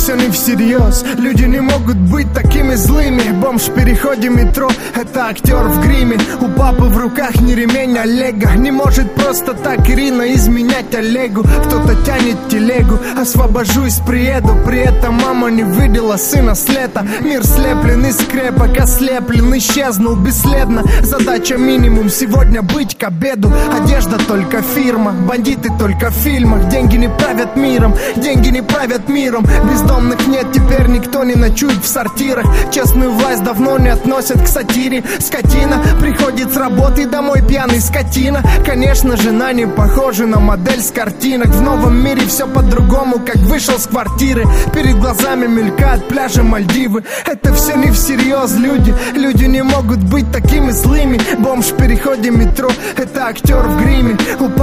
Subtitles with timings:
[0.00, 1.04] все не всерьез.
[1.18, 3.32] Люди не могут быть такими злыми.
[3.32, 6.16] Бомж в переходе метро Это актер в гриме.
[6.40, 8.54] У папы в руках не ремень, а лего.
[8.56, 11.42] Не может просто так Ирина изменять Олегу.
[11.42, 12.98] Кто-то тянет телегу.
[13.20, 14.56] Освобожусь, приеду.
[14.64, 17.06] При этом мама не видела сына с лета.
[17.20, 20.82] Мир слеплен из скрепок Ослеплен, исчезнул бесследно.
[21.02, 23.52] Задача минимум сегодня быть к обеду.
[23.70, 26.68] Одежда только фирма Бандиты только в фильмах.
[26.68, 29.44] Деньги не правят миром Деньги не правят миром
[29.90, 32.46] Бездомных нет, теперь никто не ночует в сортирах.
[32.70, 35.02] Честную власть давно не относят к сатире.
[35.18, 38.40] Скотина приходит с работы домой пьяный скотина.
[38.64, 41.48] Конечно, жена не похожа на модель с картинок.
[41.48, 44.44] В новом мире все по-другому, как вышел с квартиры.
[44.72, 47.02] Перед глазами мелькают пляжи Мальдивы.
[47.26, 48.94] Это все не всерьез, люди.
[49.14, 51.20] Люди не могут быть такими злыми.
[51.40, 54.16] Бомж в переходе метро Это актер в гриме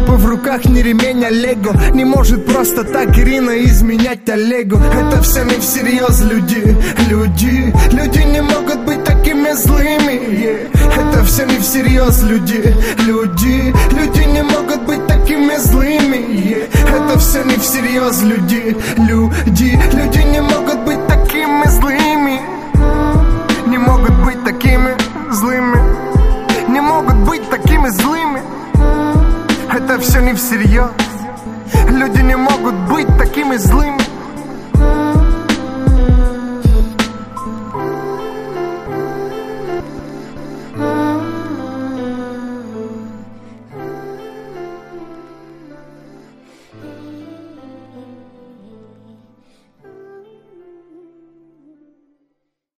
[0.00, 1.74] папы в руках не ремень, а лего.
[1.92, 4.76] Не может просто так Ирина изменять Олегу.
[4.76, 6.76] Это все не всерьез, люди
[7.08, 10.68] Люди, люди не могут быть такими злыми.
[10.72, 12.74] Это все не всерьез, люди
[13.06, 16.68] Люди, люди не могут быть такими злыми.
[16.72, 20.19] Это все не всерьез, люди Люди, люди
[29.90, 30.88] Это все не всерьез
[31.88, 33.89] Люди не могут быть такими злыми